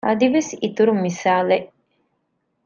[0.07, 1.67] އަދިވެސް އިތުރު މިސާލެއް